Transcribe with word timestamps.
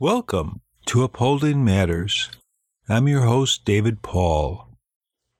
Welcome 0.00 0.60
to 0.86 1.02
Upholding 1.02 1.64
Matters. 1.64 2.30
I'm 2.88 3.08
your 3.08 3.22
host, 3.22 3.64
David 3.64 4.00
Paul. 4.00 4.68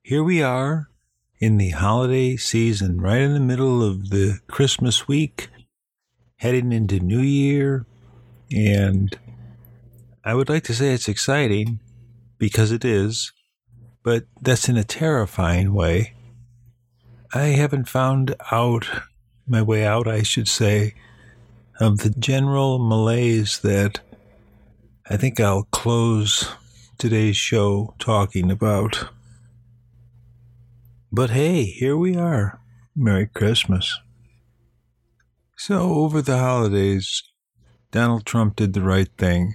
Here 0.02 0.24
we 0.24 0.42
are 0.42 0.90
in 1.38 1.58
the 1.58 1.70
holiday 1.70 2.34
season, 2.34 3.00
right 3.00 3.20
in 3.20 3.34
the 3.34 3.38
middle 3.38 3.84
of 3.84 4.10
the 4.10 4.40
Christmas 4.48 5.06
week, 5.06 5.48
heading 6.38 6.72
into 6.72 6.98
New 6.98 7.20
Year, 7.20 7.86
and 8.50 9.16
I 10.24 10.34
would 10.34 10.48
like 10.48 10.64
to 10.64 10.74
say 10.74 10.92
it's 10.92 11.06
exciting 11.06 11.78
because 12.36 12.72
it 12.72 12.84
is, 12.84 13.32
but 14.02 14.24
that's 14.40 14.68
in 14.68 14.76
a 14.76 14.82
terrifying 14.82 15.72
way. 15.72 16.14
I 17.32 17.50
haven't 17.50 17.88
found 17.88 18.34
out 18.50 18.90
my 19.46 19.62
way 19.62 19.86
out, 19.86 20.08
I 20.08 20.24
should 20.24 20.48
say, 20.48 20.94
of 21.78 21.98
the 21.98 22.10
general 22.10 22.80
malaise 22.80 23.60
that 23.60 24.00
I 25.10 25.16
think 25.16 25.40
I'll 25.40 25.62
close 25.64 26.52
today's 26.98 27.36
show 27.38 27.94
talking 27.98 28.50
about. 28.50 29.08
But 31.10 31.30
hey, 31.30 31.64
here 31.64 31.96
we 31.96 32.14
are. 32.14 32.60
Merry 32.94 33.26
Christmas. 33.26 33.98
So, 35.56 35.94
over 35.94 36.20
the 36.20 36.36
holidays, 36.36 37.22
Donald 37.90 38.26
Trump 38.26 38.56
did 38.56 38.74
the 38.74 38.82
right 38.82 39.08
thing 39.16 39.54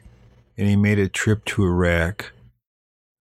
and 0.58 0.68
he 0.68 0.76
made 0.76 0.98
a 0.98 1.08
trip 1.08 1.46
to 1.46 1.64
Iraq. 1.64 2.32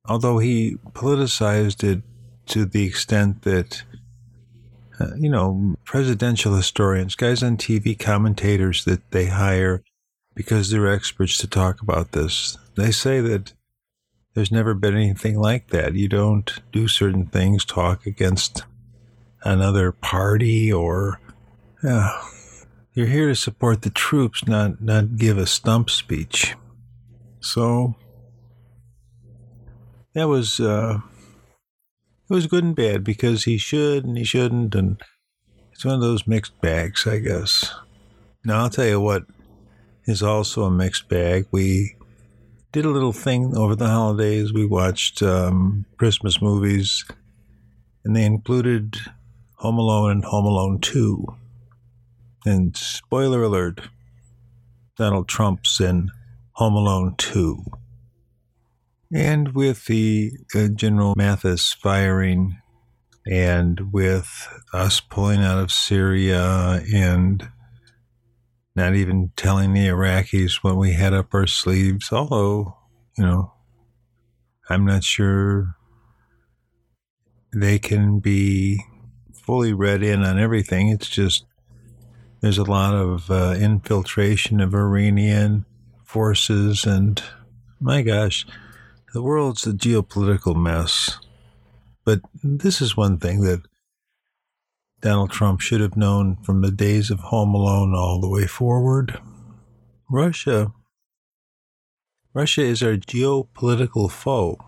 Although 0.06 0.39
he 0.39 0.77
politicized 0.92 1.84
it 1.84 2.02
to 2.46 2.64
the 2.64 2.86
extent 2.86 3.42
that, 3.42 3.83
uh, 4.98 5.14
you 5.19 5.28
know, 5.28 5.77
presidential 5.84 6.55
historians, 6.55 7.14
guys 7.14 7.42
on 7.42 7.58
TV, 7.58 7.98
commentators 7.98 8.86
that 8.86 9.11
they 9.11 9.27
hire 9.27 9.83
because 10.34 10.70
they're 10.70 10.92
experts 10.92 11.36
to 11.38 11.47
talk 11.47 11.80
about 11.80 12.12
this. 12.12 12.58
They 12.77 12.91
say 12.91 13.20
that 13.20 13.52
there's 14.34 14.52
never 14.52 14.74
been 14.74 14.97
anything 14.97 15.39
like 15.39 15.69
that. 15.69 15.94
You 15.94 16.08
don't 16.08 16.50
do 16.72 16.89
certain 16.89 17.27
things, 17.27 17.64
talk 17.64 18.06
against 18.06 18.64
another 19.44 19.92
party, 19.92 20.72
or 20.72 21.20
you're 22.94 23.06
here 23.06 23.28
to 23.28 23.34
support 23.34 23.83
the 23.83 23.91
troops, 23.91 24.47
not 24.47 24.80
not 24.83 25.16
give 25.16 25.36
a 25.36 25.47
stump 25.47 25.91
speech. 25.91 26.55
So 27.41 27.94
that 30.14 30.28
was 30.28 30.61
uh, 30.61 31.00
it 32.30 32.34
was 32.34 32.46
good 32.46 32.64
and 32.64 32.77
bad 32.77 33.05
because 33.05 33.44
he 33.44 33.58
should 33.58 34.05
and 34.05 34.17
he 34.17 34.24
shouldn't, 34.24 34.74
and 34.74 35.02
it's 35.72 35.84
one 35.84 35.94
of 35.94 36.00
those 36.00 36.27
mixed 36.27 36.58
bags, 36.62 37.06
I 37.06 37.19
guess. 37.19 37.74
Now 38.44 38.61
I'll 38.61 38.70
tell 38.70 38.86
you 38.86 39.00
what 39.00 39.24
is 40.06 40.22
also 40.22 40.64
a 40.64 40.70
mixed 40.70 41.08
bag. 41.08 41.47
We 41.50 41.97
did 42.72 42.84
a 42.84 42.91
little 42.91 43.12
thing 43.12 43.56
over 43.56 43.75
the 43.75 43.89
holidays. 43.89 44.53
We 44.53 44.67
watched 44.67 45.22
um, 45.22 45.84
Christmas 45.98 46.41
movies, 46.41 47.05
and 48.05 48.17
they 48.17 48.25
included 48.25 48.96
Home 49.57 49.79
Alone 49.79 50.11
and 50.11 50.24
Home 50.24 50.46
Alone 50.46 50.80
2. 50.80 51.27
And 52.45 52.77
spoiler 52.77 53.42
alert 53.42 53.83
Donald 54.96 55.29
Trump's 55.29 55.80
in 55.80 56.11
Home 56.52 56.74
Alone 56.74 57.14
2. 57.18 57.64
And 59.14 59.55
with 59.55 59.85
the 59.86 60.33
uh, 60.55 60.68
General 60.68 61.14
Mattis 61.14 61.77
firing, 61.77 62.57
and 63.27 63.92
with 63.92 64.48
us 64.73 65.01
pulling 65.01 65.41
out 65.41 65.58
of 65.58 65.70
Syria 65.70 66.83
and 66.92 67.48
not 68.74 68.94
even 68.94 69.33
telling 69.36 69.72
the 69.72 69.88
Iraqis 69.88 70.62
what 70.62 70.77
we 70.77 70.92
had 70.92 71.12
up 71.12 71.34
our 71.34 71.46
sleeves, 71.46 72.10
although, 72.12 72.77
you 73.18 73.24
know, 73.24 73.52
I'm 74.68 74.84
not 74.86 75.05
sure 75.05 75.77
they 77.55 77.78
can 77.78 78.18
be 78.18 78.82
fully 79.34 79.72
read 79.72 80.02
in 80.02 80.22
on 80.24 80.38
everything. 80.38 80.88
It's 80.88 81.08
just 81.08 81.44
there's 82.40 82.58
a 82.58 82.64
lot 82.64 82.94
of 82.94 83.30
uh, 83.30 83.55
infiltration 83.58 84.61
of 84.61 84.74
Iranian 84.74 85.66
forces, 86.05 86.84
and 86.84 87.22
my 87.80 88.02
gosh, 88.02 88.46
the 89.12 89.22
world's 89.22 89.66
a 89.66 89.72
geopolitical 89.72 90.56
mess. 90.56 91.18
But 92.05 92.20
this 92.42 92.80
is 92.80 92.96
one 92.96 93.18
thing 93.18 93.42
that 93.42 93.62
Donald 95.02 95.33
Trump 95.33 95.61
should 95.61 95.80
have 95.80 95.96
known 95.96 96.36
from 96.45 96.63
the 96.63 96.70
days 96.70 97.11
of 97.11 97.18
Home 97.18 97.57
Alone 97.57 97.92
all 97.92 98.20
the 98.20 98.29
way 98.29 98.46
forward. 98.46 99.18
Russia. 100.08 100.73
Russia 102.33 102.63
is 102.63 102.85
our 102.85 102.95
geopolitical 102.95 104.08
foe. 104.08 104.58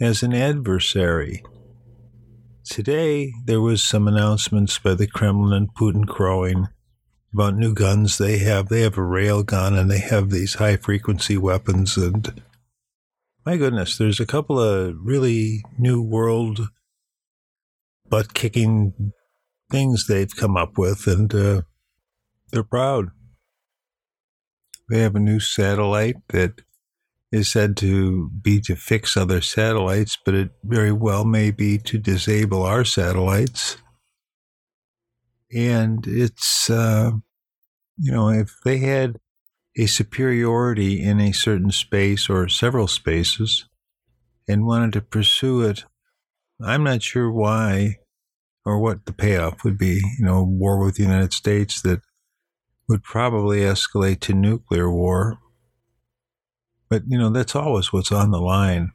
As 0.00 0.22
an 0.22 0.32
adversary. 0.32 1.44
Today, 2.64 3.34
there 3.44 3.60
was 3.60 3.82
some 3.82 4.08
announcements 4.08 4.78
by 4.78 4.94
the 4.94 5.06
Kremlin 5.06 5.52
and 5.52 5.74
Putin 5.74 6.08
crowing 6.08 6.68
about 7.34 7.56
new 7.56 7.74
guns 7.74 8.16
they 8.16 8.38
have. 8.38 8.70
They 8.70 8.80
have 8.80 8.96
a 8.96 9.02
rail 9.02 9.42
gun 9.42 9.76
and 9.76 9.90
they 9.90 9.98
have 9.98 10.30
these 10.30 10.54
high 10.54 10.78
frequency 10.78 11.36
weapons. 11.36 11.98
And 11.98 12.42
my 13.44 13.58
goodness, 13.58 13.98
there's 13.98 14.18
a 14.18 14.24
couple 14.24 14.58
of 14.58 14.94
really 15.02 15.62
new 15.78 16.00
world 16.00 16.70
butt 18.10 18.34
kicking 18.34 19.12
things 19.70 20.06
they've 20.06 20.34
come 20.36 20.56
up 20.56 20.76
with, 20.76 21.06
and 21.06 21.34
uh, 21.34 21.62
they're 22.50 22.64
proud. 22.64 23.10
They 24.88 25.00
have 25.00 25.14
a 25.14 25.20
new 25.20 25.38
satellite 25.40 26.16
that 26.28 26.62
is 27.30 27.48
said 27.48 27.76
to 27.76 28.28
be 28.28 28.60
to 28.60 28.74
fix 28.74 29.16
other 29.16 29.40
satellites, 29.40 30.18
but 30.24 30.34
it 30.34 30.50
very 30.64 30.90
well 30.90 31.24
may 31.24 31.52
be 31.52 31.78
to 31.78 31.96
disable 31.96 32.64
our 32.64 32.84
satellites. 32.84 33.76
And 35.54 36.04
it's, 36.06 36.68
uh, 36.68 37.12
you 37.96 38.10
know, 38.12 38.30
if 38.30 38.56
they 38.64 38.78
had 38.78 39.18
a 39.76 39.86
superiority 39.86 41.00
in 41.00 41.20
a 41.20 41.32
certain 41.32 41.70
space 41.70 42.28
or 42.28 42.48
several 42.48 42.88
spaces 42.88 43.66
and 44.48 44.66
wanted 44.66 44.92
to 44.94 45.00
pursue 45.00 45.62
it, 45.62 45.84
I'm 46.64 46.84
not 46.84 47.02
sure 47.02 47.30
why 47.30 47.98
or 48.64 48.78
what 48.78 49.06
the 49.06 49.12
payoff 49.12 49.64
would 49.64 49.78
be. 49.78 50.02
You 50.18 50.24
know, 50.24 50.42
war 50.42 50.84
with 50.84 50.96
the 50.96 51.02
United 51.02 51.32
States 51.32 51.80
that 51.82 52.00
would 52.88 53.02
probably 53.02 53.60
escalate 53.60 54.20
to 54.20 54.34
nuclear 54.34 54.90
war. 54.90 55.38
But, 56.88 57.04
you 57.06 57.16
know, 57.18 57.30
that's 57.30 57.54
always 57.54 57.92
what's 57.92 58.10
on 58.10 58.32
the 58.32 58.40
line. 58.40 58.90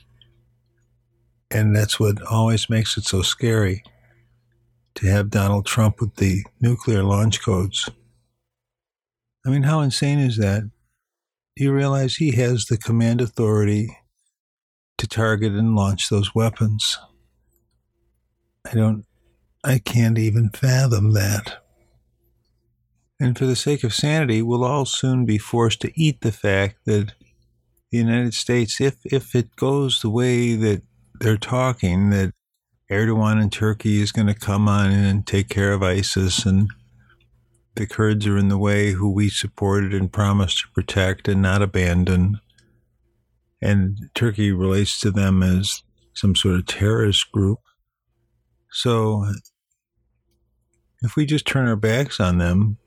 And 1.50 1.76
that's 1.76 2.00
what 2.00 2.22
always 2.24 2.70
makes 2.70 2.98
it 2.98 3.06
so 3.06 3.22
scary 3.22 3.84
to 4.96 5.08
have 5.08 5.30
Donald 5.30 5.66
Trump 5.66 6.02
with 6.02 6.16
the 6.16 6.44
nuclear 6.60 7.04
launch 7.04 7.42
codes. 7.42 7.90
I 9.46 9.50
mean, 9.50 9.64
how 9.64 9.80
insane 9.82 10.20
is 10.20 10.38
that? 10.38 10.70
Do 11.56 11.64
you 11.64 11.72
realize 11.72 12.16
he 12.16 12.32
has 12.34 12.66
the 12.66 12.78
command 12.78 13.22
authority 13.22 13.98
to 14.98 15.08
target 15.08 15.54
and 15.54 15.76
launch 15.76 16.10
those 16.10 16.36
weapons? 16.36 16.98
I 18.66 18.74
don't 18.74 19.06
I 19.64 19.80
can't 19.80 20.18
even 20.18 20.50
fathom 20.50 21.14
that. 21.14 21.64
And 23.20 23.38
for 23.38 23.46
the 23.46 23.56
sake 23.56 23.84
of 23.84 23.94
sanity, 23.94 24.42
we'll 24.42 24.64
all 24.64 24.86
soon 24.86 25.26
be 25.26 25.38
forced 25.38 25.82
to 25.82 26.00
eat 26.00 26.22
the 26.22 26.32
fact 26.32 26.80
that 26.86 27.14
the 27.92 27.98
United 27.98 28.34
States, 28.34 28.82
if, 28.82 28.98
if 29.06 29.34
it 29.34 29.56
goes 29.56 30.02
the 30.02 30.10
way 30.10 30.56
that 30.56 30.84
they're 31.20 31.38
talking, 31.38 32.10
that 32.10 32.34
Erdogan 32.92 33.42
and 33.42 33.52
Turkey 33.52 34.02
is 34.02 34.12
going 34.12 34.28
to 34.28 34.36
come 34.36 34.68
on 34.68 34.92
in 34.92 35.04
and 35.04 35.26
take 35.26 35.50
care 35.50 35.72
of 35.72 35.82
ISIS, 35.82 36.46
and 36.46 36.70
the 37.76 37.88
Kurds 37.88 38.28
are 38.28 38.38
in 38.38 38.50
the 38.50 38.58
way, 38.58 38.92
who 38.92 39.10
we 39.10 39.30
supported 39.30 39.94
and 39.94 40.12
promised 40.12 40.60
to 40.60 40.68
protect 40.74 41.28
and 41.28 41.42
not 41.42 41.62
abandon. 41.62 42.40
And 43.62 44.10
Turkey 44.14 44.52
relates 44.52 45.00
to 45.00 45.10
them 45.10 45.42
as 45.42 45.82
some 46.14 46.36
sort 46.36 46.56
of 46.56 46.68
terrorist 46.68 47.32
group. 47.32 47.60
So 48.76 49.26
if 51.02 51.16
we 51.16 51.26
just 51.26 51.48
turn 51.48 51.70
our 51.70 51.78
backs 51.78 52.20
on 52.20 52.40
them 52.40 52.78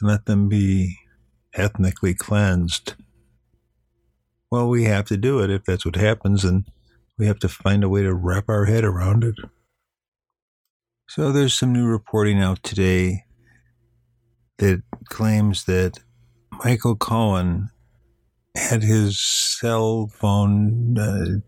and 0.00 0.10
let 0.10 0.26
them 0.26 0.48
be 0.48 0.96
ethnically 1.54 2.12
cleansed. 2.12 2.94
Well, 4.50 4.68
we 4.68 4.84
have 4.84 5.06
to 5.06 5.16
do 5.16 5.38
it 5.40 5.48
if 5.48 5.64
that's 5.64 5.86
what 5.86 5.94
happens, 5.94 6.44
and 6.44 6.64
we 7.16 7.26
have 7.26 7.38
to 7.38 7.48
find 7.48 7.84
a 7.84 7.88
way 7.88 8.02
to 8.02 8.12
wrap 8.12 8.48
our 8.48 8.64
head 8.64 8.84
around 8.84 9.22
it. 9.22 9.36
So 11.08 11.30
there's 11.30 11.54
some 11.54 11.72
new 11.72 11.86
reporting 11.86 12.40
out 12.40 12.64
today 12.64 13.26
that 14.58 14.82
claims 15.04 15.64
that 15.66 16.00
Michael 16.64 16.96
Cohen 16.96 17.70
had 18.56 18.82
his 18.82 19.20
cell 19.20 20.08
phone 20.08 20.98
uh, 20.98 21.40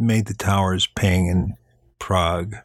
made 0.00 0.26
the 0.26 0.34
towers 0.34 0.86
ping 0.86 1.26
in 1.26 1.54
Prague. 1.98 2.56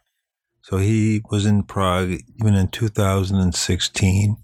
So 0.70 0.76
he 0.76 1.20
was 1.28 1.46
in 1.46 1.64
Prague 1.64 2.20
even 2.38 2.54
in 2.54 2.68
2016. 2.68 4.36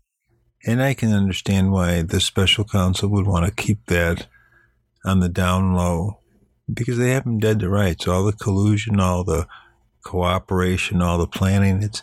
And 0.67 0.82
I 0.82 0.93
can 0.93 1.12
understand 1.12 1.70
why 1.70 2.02
the 2.02 2.20
special 2.20 2.64
counsel 2.64 3.08
would 3.11 3.28
want 3.28 3.46
to 3.46 3.62
keep 3.62 3.87
that 3.87 4.26
on 5.05 5.20
the 5.20 5.28
down 5.28 5.75
low 5.75 6.19
because 6.73 6.99
they 6.99 7.11
have 7.11 7.25
him 7.25 7.38
dead 7.38 7.61
to 7.61 7.69
rights. 7.69 8.08
All 8.08 8.25
the 8.25 8.32
collusion, 8.32 8.99
all 8.99 9.23
the 9.23 9.46
cooperation, 10.05 11.00
all 11.00 11.17
the 11.17 11.28
planning. 11.28 11.81
It's 11.84 12.02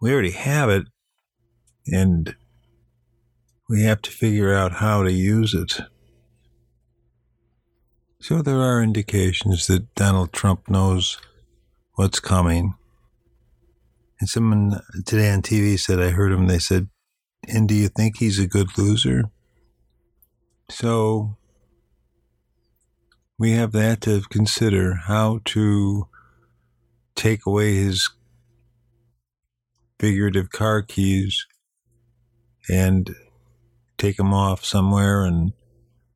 we 0.00 0.12
already 0.12 0.30
have 0.30 0.70
it, 0.70 0.86
and 1.86 2.34
we 3.68 3.82
have 3.82 4.00
to 4.02 4.10
figure 4.10 4.54
out 4.54 4.72
how 4.72 5.02
to 5.02 5.12
use 5.12 5.52
it. 5.52 5.80
So 8.18 8.40
there 8.40 8.60
are 8.60 8.82
indications 8.82 9.66
that 9.66 9.94
Donald 9.94 10.32
Trump 10.32 10.70
knows 10.70 11.18
what's 11.96 12.20
coming. 12.20 12.74
And 14.18 14.28
someone 14.28 14.80
today 15.04 15.30
on 15.30 15.42
TV 15.42 15.78
said, 15.78 16.00
I 16.00 16.10
heard 16.10 16.32
him, 16.32 16.46
they 16.46 16.58
said, 16.58 16.88
and 17.48 17.68
do 17.68 17.74
you 17.74 17.88
think 17.88 18.16
he's 18.16 18.38
a 18.38 18.46
good 18.46 18.76
loser? 18.78 19.24
So 20.70 21.36
we 23.38 23.52
have 23.52 23.72
that 23.72 24.00
to 24.02 24.22
consider 24.30 24.94
how 24.94 25.40
to 25.46 26.08
take 27.14 27.46
away 27.46 27.74
his 27.74 28.10
figurative 30.00 30.50
car 30.50 30.82
keys 30.82 31.46
and 32.68 33.14
take 33.98 34.18
him 34.18 34.32
off 34.32 34.64
somewhere 34.64 35.24
and 35.24 35.52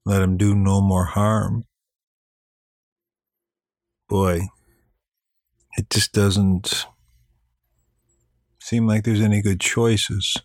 let 0.05 0.23
him 0.23 0.37
do 0.37 0.55
no 0.55 0.81
more 0.81 1.05
harm. 1.07 1.65
Boy, 4.09 4.49
it 5.77 5.89
just 5.91 6.13
doesn't 6.13 6.87
seem 8.71 8.87
like 8.87 9.03
there's 9.03 9.21
any 9.21 9.43
good 9.43 9.59
choices. 9.59 10.41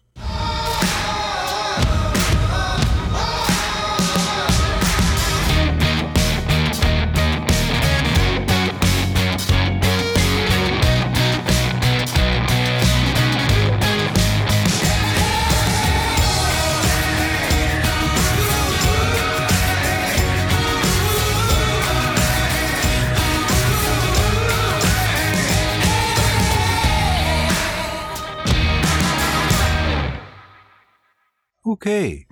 Okay. 31.85 32.25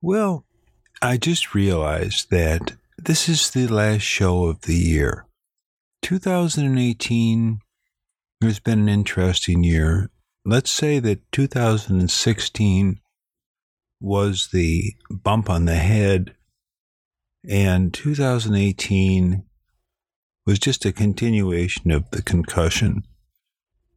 Well, 0.00 0.46
I 1.02 1.18
just 1.18 1.54
realized 1.54 2.30
that 2.30 2.72
this 2.96 3.28
is 3.28 3.50
the 3.50 3.66
last 3.66 4.00
show 4.00 4.46
of 4.46 4.62
the 4.62 4.76
year. 4.76 5.26
2018 6.00 7.58
has 8.40 8.60
been 8.60 8.78
an 8.78 8.88
interesting 8.88 9.62
year. 9.62 10.08
Let's 10.46 10.70
say 10.70 11.00
that 11.00 11.30
2016 11.32 13.00
was 14.00 14.48
the 14.54 14.94
bump 15.10 15.50
on 15.50 15.66
the 15.66 15.76
head, 15.76 16.34
and 17.46 17.92
2018 17.92 19.44
was 20.46 20.58
just 20.58 20.86
a 20.86 20.92
continuation 20.92 21.90
of 21.90 22.10
the 22.10 22.22
concussion. 22.22 23.02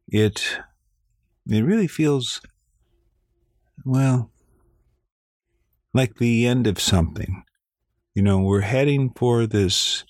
It 0.06 0.58
it 1.46 1.62
really 1.62 1.88
feels 1.88 2.42
well 3.86 4.30
like 5.98 6.18
the 6.18 6.46
end 6.46 6.68
of 6.68 6.80
something. 6.80 7.42
You 8.14 8.22
know, 8.22 8.38
we're 8.38 8.60
heading 8.60 9.10
for 9.16 9.48
this 9.48 10.04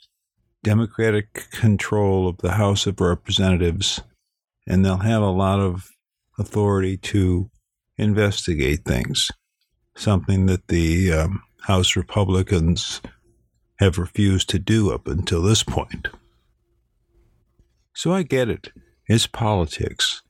democratic 0.63 1.51
control 1.51 2.29
of 2.29 2.37
the 2.39 2.53
House 2.53 2.87
of 2.87 3.01
Representatives, 3.01 4.03
and 4.67 4.85
they'll 4.85 4.99
have 4.99 5.23
a 5.23 5.31
lot 5.31 5.61
of 5.61 5.89
authority 6.39 6.99
to 6.99 7.51
investigate 7.97 8.85
things, 8.85 9.31
something 9.97 10.45
that 10.45 10.69
the 10.69 11.11
um, 11.11 11.43
House 11.63 11.97
Republicans 11.97 13.01
have 13.79 13.97
refused 13.97 14.51
to 14.51 14.59
do 14.59 14.93
up 14.93 15.09
until 15.09 15.41
this 15.41 15.63
point. 15.63 16.09
So 17.95 18.13
I 18.13 18.25
get 18.25 18.51
it. 18.51 18.73
It's 19.07 19.27
politics. 19.27 20.21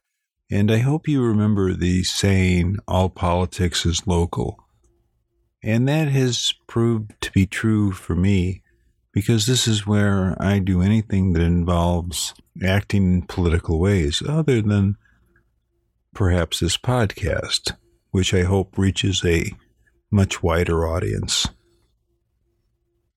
And 0.53 0.71
I 0.71 0.79
hope 0.79 1.09
you 1.09 1.21
remember 1.21 1.75
the 1.75 2.05
saying, 2.05 2.77
all 2.87 3.09
politics 3.09 3.85
is 3.85 4.07
local. 4.07 4.68
And 5.63 5.89
that 5.89 6.09
has 6.09 6.55
proved 6.67 7.21
to 7.21 7.33
be 7.33 7.47
true 7.47 7.93
for 7.93 8.15
me 8.15 8.63
because 9.13 9.47
this 9.47 9.67
is 9.67 9.87
where 9.87 10.37
I 10.41 10.61
do 10.61 10.81
anything 10.81 11.33
that 11.33 11.43
involves 11.43 12.35
acting 12.65 13.15
in 13.15 13.23
political 13.23 13.81
ways, 13.81 14.23
other 14.27 14.63
than 14.63 14.97
perhaps 16.15 16.61
this 16.61 16.77
podcast, 16.77 17.73
which 18.11 18.33
I 18.33 18.43
hope 18.43 18.79
reaches 18.79 19.25
a 19.25 19.53
much 20.11 20.43
wider 20.43 20.87
audience. 20.87 21.49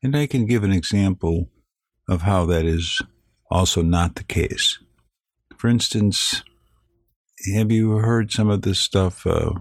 And 0.03 0.15
I 0.15 0.25
can 0.25 0.47
give 0.47 0.63
an 0.63 0.71
example 0.71 1.49
of 2.09 2.23
how 2.23 2.45
that 2.47 2.65
is 2.65 3.01
also 3.51 3.81
not 3.81 4.15
the 4.15 4.23
case. 4.23 4.79
For 5.57 5.67
instance, 5.67 6.43
have 7.53 7.71
you 7.71 7.97
heard 7.97 8.31
some 8.31 8.49
of 8.49 8.63
this 8.63 8.79
stuff 8.79 9.27
uh, 9.27 9.51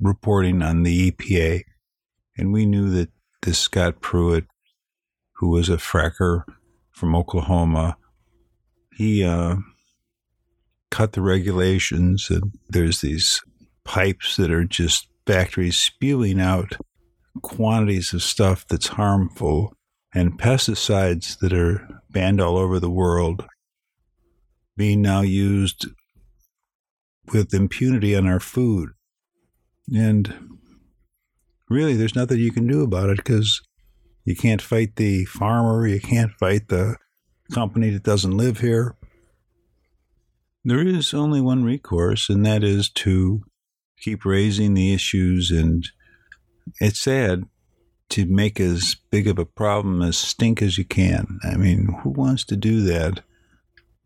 reporting 0.00 0.62
on 0.62 0.82
the 0.82 1.10
EPA 1.12 1.62
and 2.36 2.52
we 2.52 2.66
knew 2.66 2.90
that 2.90 3.10
this 3.42 3.58
Scott 3.58 4.00
Pruitt, 4.00 4.46
who 5.32 5.48
was 5.50 5.68
a 5.68 5.76
fracker 5.76 6.44
from 6.90 7.14
Oklahoma, 7.14 7.96
he 8.96 9.24
uh, 9.24 9.56
cut 10.90 11.12
the 11.12 11.22
regulations, 11.22 12.28
and 12.30 12.52
there's 12.68 13.00
these 13.00 13.42
pipes 13.84 14.36
that 14.36 14.50
are 14.50 14.64
just 14.64 15.08
factories 15.26 15.76
spewing 15.76 16.40
out 16.40 16.76
quantities 17.42 18.12
of 18.12 18.22
stuff 18.22 18.66
that's 18.68 18.88
harmful 18.88 19.74
and 20.14 20.38
pesticides 20.38 21.38
that 21.40 21.52
are 21.52 22.02
banned 22.10 22.40
all 22.40 22.56
over 22.56 22.78
the 22.78 22.90
world 22.90 23.44
being 24.76 25.02
now 25.02 25.20
used 25.20 25.86
with 27.32 27.54
impunity 27.54 28.14
on 28.14 28.26
our 28.26 28.40
food. 28.40 28.90
And 29.92 30.58
really 31.68 31.94
there's 31.94 32.14
nothing 32.14 32.38
you 32.38 32.52
can 32.52 32.66
do 32.66 32.82
about 32.82 33.10
it 33.10 33.16
because 33.16 33.62
you 34.24 34.34
can't 34.34 34.62
fight 34.62 34.96
the 34.96 35.24
farmer, 35.26 35.86
you 35.86 36.00
can't 36.00 36.32
fight 36.32 36.68
the 36.68 36.96
company 37.52 37.90
that 37.90 38.02
doesn't 38.02 38.36
live 38.36 38.60
here. 38.60 38.96
There 40.64 40.86
is 40.86 41.12
only 41.12 41.42
one 41.42 41.62
recourse, 41.62 42.30
and 42.30 42.44
that 42.46 42.64
is 42.64 42.88
to 42.90 43.42
keep 44.00 44.24
raising 44.24 44.74
the 44.74 44.94
issues. 44.94 45.50
And 45.50 45.86
it's 46.80 47.00
sad 47.00 47.44
to 48.10 48.26
make 48.26 48.58
as 48.60 48.96
big 49.10 49.28
of 49.28 49.38
a 49.38 49.44
problem 49.44 50.00
as 50.00 50.16
stink 50.16 50.62
as 50.62 50.78
you 50.78 50.84
can. 50.84 51.38
I 51.44 51.56
mean, 51.56 51.98
who 52.02 52.10
wants 52.10 52.44
to 52.46 52.56
do 52.56 52.80
that? 52.82 53.20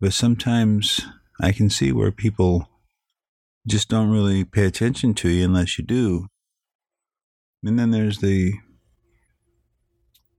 But 0.01 0.13
sometimes 0.13 1.01
I 1.41 1.53
can 1.53 1.69
see 1.69 1.91
where 1.91 2.11
people 2.11 2.67
just 3.67 3.89
don't 3.89 4.09
really 4.09 4.43
pay 4.43 4.65
attention 4.65 5.13
to 5.15 5.29
you 5.29 5.45
unless 5.45 5.77
you 5.77 5.85
do. 5.85 6.27
And 7.63 7.77
then 7.77 7.91
there's 7.91 8.19
the 8.19 8.53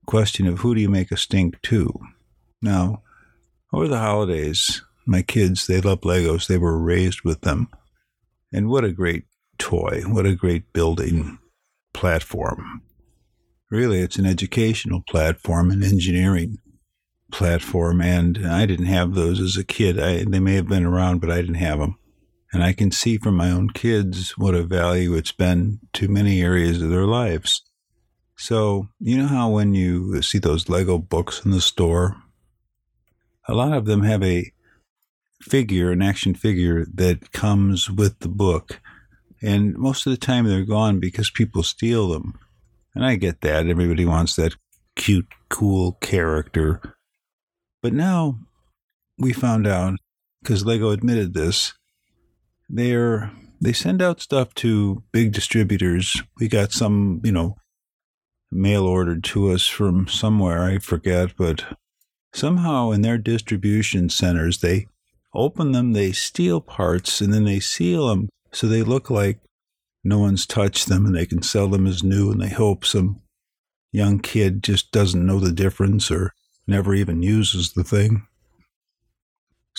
question 0.07 0.47
of 0.47 0.59
who 0.59 0.75
do 0.75 0.81
you 0.81 0.89
make 0.89 1.13
a 1.13 1.17
stink 1.17 1.61
to? 1.63 1.93
Now, 2.63 3.03
over 3.73 3.89
the 3.89 3.99
holidays, 3.99 4.83
my 5.07 5.23
kids, 5.23 5.67
they 5.67 5.81
love 5.81 6.01
Legos. 6.01 6.47
They 6.47 6.59
were 6.59 6.79
raised 6.79 7.23
with 7.23 7.43
them. 7.43 7.69
And 8.53 8.69
what 8.69 8.85
a 8.85 8.93
great 8.93 9.25
toy. 9.59 10.03
What 10.07 10.27
a 10.27 10.35
great 10.35 10.73
building 10.73 11.39
platform. 11.95 12.83
Really, 13.71 14.01
it's 14.01 14.17
an 14.17 14.27
educational 14.27 15.03
platform, 15.09 15.71
an 15.71 15.85
engineering 15.85 16.59
platform. 17.31 18.01
And 18.01 18.45
I 18.45 18.67
didn't 18.67 18.87
have 18.87 19.15
those 19.15 19.41
as 19.41 19.57
a 19.57 19.65
kid. 19.65 20.01
I, 20.01 20.25
they 20.25 20.41
may 20.41 20.55
have 20.55 20.67
been 20.67 20.85
around, 20.85 21.21
but 21.21 21.31
I 21.31 21.37
didn't 21.37 21.55
have 21.55 21.79
them. 21.79 21.97
And 22.53 22.65
I 22.65 22.73
can 22.73 22.91
see 22.91 23.17
from 23.17 23.37
my 23.37 23.51
own 23.51 23.71
kids 23.71 24.37
what 24.37 24.55
a 24.55 24.63
value 24.63 25.15
it's 25.15 25.33
been 25.33 25.79
to 25.93 26.09
many 26.09 26.43
areas 26.43 26.83
of 26.83 26.91
their 26.91 27.07
lives. 27.07 27.63
So, 28.37 28.89
you 28.99 29.19
know 29.19 29.27
how 29.27 29.51
when 29.51 29.75
you 29.75 30.23
see 30.23 30.39
those 30.39 30.69
Lego 30.69 30.99
books 30.99 31.45
in 31.45 31.51
the 31.51 31.61
store, 31.61 32.17
a 33.47 33.55
lot 33.55 33.73
of 33.73 33.85
them 33.85 34.03
have 34.03 34.23
a 34.23 34.51
figure, 35.43 35.91
an 35.91 36.03
action 36.03 36.35
figure 36.35 36.87
that 36.95 37.33
comes 37.33 37.91
with 37.91 38.19
the 38.21 38.29
book. 38.29 38.81
And 39.43 39.77
most 39.77 40.07
of 40.07 40.11
the 40.11 40.19
time 40.19 40.47
they're 40.47 40.65
gone 40.65 41.01
because 41.01 41.31
people 41.31 41.63
steal 41.63 42.09
them. 42.09 42.39
And 42.95 43.05
I 43.05 43.17
get 43.17 43.41
that. 43.43 43.67
Everybody 43.67 44.05
wants 44.05 44.37
that 44.37 44.57
cute, 44.97 45.29
cool 45.49 45.93
character. 46.01 46.81
But 47.83 47.93
now 47.93 48.39
we 49.19 49.33
found 49.33 49.67
out, 49.67 49.99
because 50.43 50.67
Lego 50.67 50.91
admitted 50.91 51.35
this, 51.35 51.75
they're 52.71 53.33
they 53.61 53.73
send 53.73 54.01
out 54.01 54.21
stuff 54.21 54.55
to 54.55 55.03
big 55.13 55.33
distributors. 55.33 56.23
We 56.39 56.49
got 56.49 56.73
some, 56.73 57.21
you 57.23 57.33
know, 57.33 57.57
mail 58.51 58.85
ordered 58.85 59.23
to 59.25 59.51
us 59.51 59.67
from 59.67 60.09
somewhere, 60.09 60.63
I 60.63 60.79
forget, 60.79 61.37
but 61.37 61.77
somehow 62.33 62.91
in 62.91 63.03
their 63.03 63.19
distribution 63.19 64.09
centers, 64.09 64.61
they 64.61 64.87
open 65.35 65.73
them, 65.73 65.93
they 65.93 66.13
steal 66.13 66.61
parts, 66.61 67.21
and 67.21 67.35
then 67.35 67.45
they 67.45 67.61
seal 67.61 68.09
them 68.09 68.29
so 68.53 68.67
they 68.67 68.83
look 68.83 69.11
like 69.11 69.41
no 70.03 70.19
one's 70.19 70.47
touched 70.47 70.89
them 70.89 71.07
and 71.07 71.15
they 71.15 71.27
can 71.27 71.43
sell 71.43 71.69
them 71.69 71.87
as 71.87 72.03
new 72.03 72.31
and 72.31 72.41
they 72.41 72.49
hope 72.49 72.85
some 72.85 73.21
young 73.93 74.19
kid 74.19 74.63
just 74.63 74.91
doesn't 74.91 75.27
know 75.27 75.39
the 75.39 75.53
difference 75.53 76.11
or 76.11 76.33
never 76.67 76.95
even 76.95 77.23
uses 77.23 77.73
the 77.73 77.85
thing. 77.85 78.27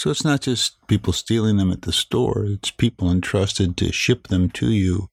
So 0.01 0.10
it's 0.10 0.25
not 0.25 0.41
just 0.41 0.77
people 0.88 1.13
stealing 1.13 1.58
them 1.58 1.72
at 1.72 1.84
the 1.84 1.91
store, 1.91 2.43
it's 2.46 2.72
people 2.72 3.12
entrusted 3.12 3.77
to 3.77 3.91
ship 3.91 4.29
them 4.29 4.50
to 4.50 4.72
you 4.72 5.10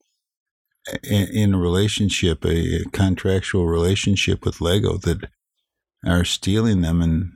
in 1.03 1.53
a 1.53 1.59
relationship, 1.59 2.43
a 2.43 2.85
contractual 2.91 3.67
relationship 3.67 4.43
with 4.43 4.61
Lego 4.61 4.97
that 4.97 5.29
are 6.03 6.25
stealing 6.25 6.81
them 6.81 7.03
and 7.03 7.29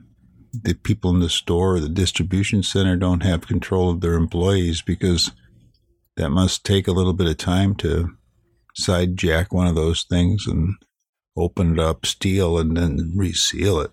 the 0.52 0.74
people 0.74 1.10
in 1.10 1.20
the 1.20 1.28
store 1.28 1.76
or 1.76 1.80
the 1.80 1.88
distribution 1.88 2.64
center 2.64 2.96
don't 2.96 3.22
have 3.22 3.46
control 3.46 3.88
of 3.88 4.00
their 4.00 4.14
employees 4.14 4.82
because 4.82 5.30
that 6.16 6.30
must 6.30 6.64
take 6.64 6.88
a 6.88 6.92
little 6.92 7.12
bit 7.12 7.28
of 7.28 7.36
time 7.36 7.76
to 7.76 8.16
sidejack 8.76 9.52
one 9.52 9.68
of 9.68 9.76
those 9.76 10.02
things 10.02 10.48
and 10.48 10.74
open 11.36 11.74
it 11.74 11.78
up, 11.78 12.04
steal, 12.04 12.58
and 12.58 12.76
then 12.76 13.12
reseal 13.14 13.78
it. 13.78 13.92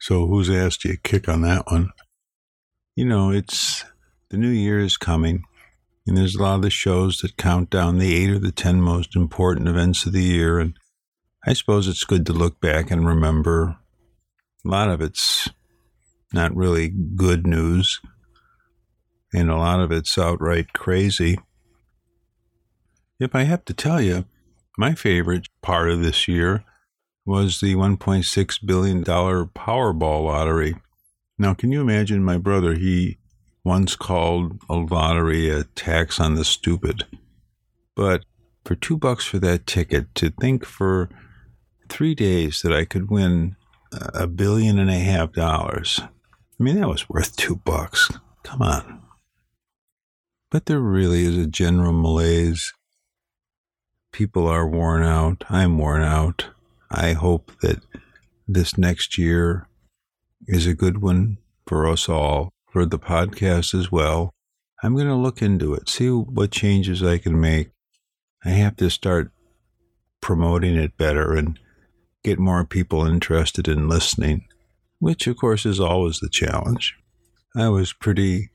So 0.00 0.26
who's 0.26 0.50
asked 0.50 0.84
you 0.84 0.92
to 0.92 0.98
kick 0.98 1.28
on 1.28 1.42
that 1.42 1.66
one? 1.70 1.90
You 2.94 3.04
know, 3.04 3.30
it's 3.30 3.84
the 4.30 4.36
new 4.36 4.48
year 4.48 4.80
is 4.80 4.96
coming, 4.96 5.44
and 6.06 6.16
there's 6.16 6.34
a 6.34 6.42
lot 6.42 6.56
of 6.56 6.62
the 6.62 6.70
shows 6.70 7.18
that 7.18 7.36
count 7.36 7.70
down 7.70 7.98
the 7.98 8.14
eight 8.14 8.30
or 8.30 8.38
the 8.38 8.52
ten 8.52 8.80
most 8.80 9.16
important 9.16 9.68
events 9.68 10.06
of 10.06 10.12
the 10.12 10.22
year, 10.22 10.58
and 10.58 10.74
I 11.46 11.52
suppose 11.52 11.88
it's 11.88 12.04
good 12.04 12.26
to 12.26 12.32
look 12.32 12.60
back 12.60 12.90
and 12.90 13.06
remember 13.06 13.76
a 14.64 14.68
lot 14.68 14.90
of 14.90 15.00
it's 15.00 15.48
not 16.32 16.54
really 16.56 16.88
good 16.88 17.46
news, 17.46 18.00
and 19.32 19.50
a 19.50 19.56
lot 19.56 19.80
of 19.80 19.92
it's 19.92 20.18
outright 20.18 20.72
crazy. 20.72 21.38
If 23.18 23.34
I 23.34 23.44
have 23.44 23.64
to 23.66 23.74
tell 23.74 24.00
you, 24.00 24.26
my 24.76 24.94
favorite 24.94 25.48
part 25.62 25.90
of 25.90 26.02
this 26.02 26.28
year 26.28 26.64
was 27.26 27.60
the 27.60 27.74
$1.6 27.74 28.66
billion 28.66 29.04
Powerball 29.04 30.24
lottery. 30.24 30.76
Now, 31.38 31.52
can 31.52 31.72
you 31.72 31.80
imagine 31.80 32.24
my 32.24 32.38
brother? 32.38 32.74
He 32.74 33.18
once 33.64 33.96
called 33.96 34.60
a 34.70 34.76
lottery 34.76 35.50
a 35.50 35.64
tax 35.64 36.20
on 36.20 36.36
the 36.36 36.44
stupid. 36.44 37.04
But 37.96 38.24
for 38.64 38.76
two 38.76 38.96
bucks 38.96 39.24
for 39.26 39.38
that 39.40 39.66
ticket, 39.66 40.14
to 40.14 40.30
think 40.30 40.64
for 40.64 41.10
three 41.88 42.14
days 42.14 42.62
that 42.62 42.72
I 42.72 42.84
could 42.84 43.10
win 43.10 43.56
a 43.92 44.26
billion 44.26 44.78
and 44.78 44.90
a 44.90 44.98
half 44.98 45.32
dollars. 45.32 46.00
I 46.00 46.62
mean, 46.62 46.76
that 46.80 46.88
was 46.88 47.08
worth 47.08 47.36
two 47.36 47.56
bucks. 47.56 48.10
Come 48.42 48.62
on. 48.62 49.02
But 50.50 50.66
there 50.66 50.80
really 50.80 51.24
is 51.24 51.36
a 51.36 51.46
general 51.46 51.92
malaise. 51.92 52.72
People 54.12 54.46
are 54.46 54.66
worn 54.66 55.02
out. 55.02 55.44
I'm 55.50 55.76
worn 55.76 56.02
out. 56.02 56.46
I 56.90 57.12
hope 57.12 57.52
that 57.62 57.80
this 58.46 58.78
next 58.78 59.18
year 59.18 59.68
is 60.46 60.66
a 60.66 60.74
good 60.74 61.02
one 61.02 61.38
for 61.66 61.86
us 61.86 62.08
all, 62.08 62.50
for 62.70 62.86
the 62.86 62.98
podcast 62.98 63.78
as 63.78 63.90
well. 63.90 64.32
I'm 64.82 64.94
going 64.94 65.08
to 65.08 65.14
look 65.14 65.42
into 65.42 65.74
it, 65.74 65.88
see 65.88 66.10
what 66.10 66.50
changes 66.50 67.02
I 67.02 67.18
can 67.18 67.40
make. 67.40 67.70
I 68.44 68.50
have 68.50 68.76
to 68.76 68.90
start 68.90 69.32
promoting 70.20 70.76
it 70.76 70.96
better 70.96 71.34
and 71.34 71.58
get 72.22 72.38
more 72.38 72.64
people 72.64 73.06
interested 73.06 73.68
in 73.68 73.88
listening, 73.88 74.44
which 74.98 75.26
of 75.26 75.36
course 75.36 75.66
is 75.66 75.80
always 75.80 76.20
the 76.20 76.28
challenge. 76.28 76.94
I 77.56 77.68
was 77.68 77.92
pretty, 77.92 78.50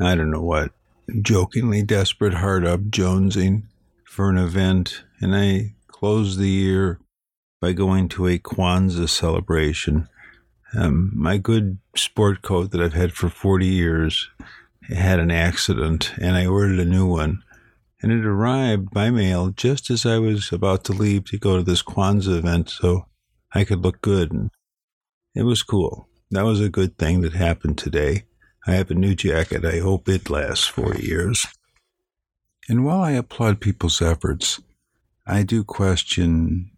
I 0.00 0.14
don't 0.14 0.30
know 0.30 0.42
what, 0.42 0.72
jokingly 1.22 1.82
desperate, 1.82 2.34
hard 2.34 2.66
up, 2.66 2.80
jonesing 2.90 3.64
for 4.06 4.28
an 4.28 4.38
event, 4.38 5.04
and 5.20 5.36
I 5.36 5.74
closed 5.88 6.38
the 6.38 6.48
year 6.48 6.98
by 7.64 7.72
going 7.72 8.10
to 8.10 8.26
a 8.26 8.38
Kwanzaa 8.38 9.08
celebration. 9.08 10.06
Um, 10.76 11.10
my 11.14 11.38
good 11.38 11.78
sport 11.96 12.42
coat 12.42 12.72
that 12.72 12.82
I've 12.82 12.92
had 12.92 13.14
for 13.14 13.30
40 13.30 13.64
years 13.64 14.28
had 14.82 15.18
an 15.18 15.30
accident, 15.30 16.12
and 16.20 16.36
I 16.36 16.44
ordered 16.44 16.78
a 16.78 16.84
new 16.84 17.06
one 17.06 17.42
and 18.02 18.12
it 18.12 18.26
arrived 18.26 18.90
by 18.90 19.08
mail 19.08 19.48
just 19.48 19.88
as 19.88 20.04
I 20.04 20.18
was 20.18 20.52
about 20.52 20.84
to 20.84 20.92
leave 20.92 21.24
to 21.30 21.38
go 21.38 21.56
to 21.56 21.62
this 21.62 21.82
Kwanzaa 21.82 22.36
event 22.36 22.68
so 22.68 23.06
I 23.54 23.64
could 23.64 23.82
look 23.82 24.02
good. 24.02 24.30
And 24.30 24.50
it 25.34 25.44
was 25.44 25.62
cool. 25.62 26.06
That 26.32 26.44
was 26.44 26.60
a 26.60 26.68
good 26.68 26.98
thing 26.98 27.22
that 27.22 27.32
happened 27.32 27.78
today. 27.78 28.24
I 28.66 28.72
have 28.72 28.90
a 28.90 28.94
new 28.94 29.14
jacket. 29.14 29.64
I 29.64 29.78
hope 29.78 30.06
it 30.06 30.28
lasts 30.28 30.66
40 30.66 31.02
years. 31.02 31.46
And 32.68 32.84
while 32.84 33.00
I 33.00 33.12
applaud 33.12 33.62
people's 33.62 34.02
efforts, 34.02 34.60
I 35.26 35.44
do 35.44 35.64
question 35.64 36.72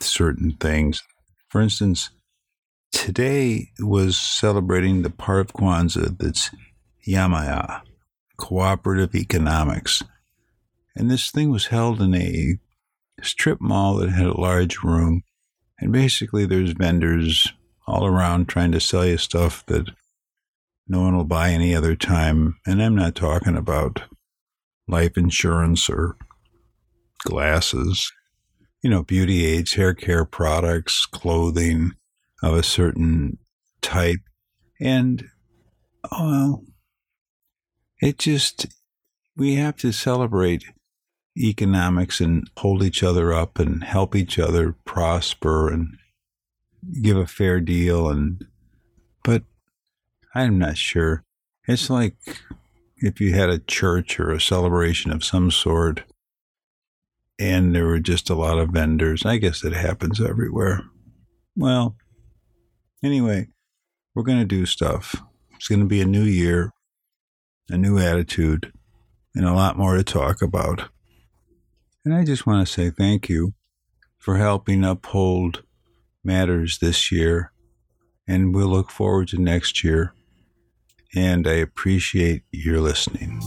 certain 0.00 0.52
things. 0.60 1.02
For 1.48 1.60
instance, 1.60 2.10
today 2.92 3.70
was 3.80 4.16
celebrating 4.16 5.02
the 5.02 5.10
part 5.10 5.40
of 5.40 5.52
Kwanzaa 5.52 6.18
that's 6.18 6.50
Ujamaa, 7.06 7.82
cooperative 8.36 9.14
economics. 9.14 10.02
And 10.96 11.10
this 11.10 11.30
thing 11.30 11.50
was 11.50 11.66
held 11.66 12.00
in 12.00 12.14
a 12.14 12.58
strip 13.22 13.60
mall 13.60 13.96
that 13.96 14.10
had 14.10 14.26
a 14.26 14.40
large 14.40 14.82
room. 14.82 15.22
And 15.78 15.92
basically, 15.92 16.46
there's 16.46 16.72
vendors 16.72 17.52
all 17.86 18.06
around 18.06 18.48
trying 18.48 18.72
to 18.72 18.80
sell 18.80 19.04
you 19.04 19.18
stuff 19.18 19.66
that 19.66 19.90
no 20.86 21.00
one 21.00 21.16
will 21.16 21.24
buy 21.24 21.50
any 21.50 21.74
other 21.74 21.96
time. 21.96 22.56
And 22.66 22.82
I'm 22.82 22.94
not 22.94 23.14
talking 23.14 23.56
about 23.56 24.02
life 24.86 25.16
insurance 25.16 25.88
or 25.88 26.16
glasses, 27.24 28.10
you 28.84 28.90
know, 28.90 29.02
beauty 29.02 29.46
aids, 29.46 29.72
hair 29.72 29.94
care 29.94 30.26
products, 30.26 31.06
clothing 31.06 31.92
of 32.42 32.52
a 32.52 32.62
certain 32.62 33.38
type. 33.80 34.20
And, 34.78 35.24
oh, 36.12 36.18
well, 36.20 36.64
it 38.02 38.18
just, 38.18 38.66
we 39.34 39.54
have 39.54 39.76
to 39.78 39.90
celebrate 39.90 40.64
economics 41.34 42.20
and 42.20 42.50
hold 42.58 42.82
each 42.82 43.02
other 43.02 43.32
up 43.32 43.58
and 43.58 43.82
help 43.82 44.14
each 44.14 44.38
other 44.38 44.76
prosper 44.84 45.72
and 45.72 45.96
give 47.00 47.16
a 47.16 47.26
fair 47.26 47.60
deal 47.60 48.10
and 48.10 48.44
but 49.22 49.42
I'm 50.34 50.58
not 50.58 50.76
sure. 50.76 51.24
It's 51.66 51.88
like 51.88 52.16
if 52.98 53.20
you 53.22 53.32
had 53.32 53.48
a 53.48 53.58
church 53.58 54.20
or 54.20 54.30
a 54.30 54.40
celebration 54.40 55.10
of 55.10 55.24
some 55.24 55.50
sort 55.50 56.02
and 57.38 57.74
there 57.74 57.86
were 57.86 58.00
just 58.00 58.30
a 58.30 58.34
lot 58.34 58.58
of 58.58 58.70
vendors. 58.70 59.24
I 59.24 59.38
guess 59.38 59.64
it 59.64 59.72
happens 59.72 60.20
everywhere. 60.20 60.82
Well, 61.56 61.96
anyway, 63.02 63.48
we're 64.14 64.22
going 64.22 64.40
to 64.40 64.44
do 64.44 64.66
stuff. 64.66 65.22
It's 65.56 65.68
going 65.68 65.80
to 65.80 65.86
be 65.86 66.00
a 66.00 66.06
new 66.06 66.24
year, 66.24 66.72
a 67.68 67.76
new 67.76 67.98
attitude, 67.98 68.72
and 69.34 69.44
a 69.44 69.54
lot 69.54 69.78
more 69.78 69.96
to 69.96 70.04
talk 70.04 70.42
about. 70.42 70.88
And 72.04 72.14
I 72.14 72.24
just 72.24 72.46
want 72.46 72.66
to 72.66 72.72
say 72.72 72.90
thank 72.90 73.28
you 73.28 73.54
for 74.18 74.36
helping 74.36 74.84
uphold 74.84 75.62
matters 76.22 76.78
this 76.78 77.10
year. 77.10 77.52
And 78.26 78.54
we'll 78.54 78.68
look 78.68 78.90
forward 78.90 79.28
to 79.28 79.38
next 79.38 79.84
year. 79.84 80.14
And 81.14 81.46
I 81.46 81.54
appreciate 81.54 82.42
your 82.50 82.80
listening. 82.80 83.40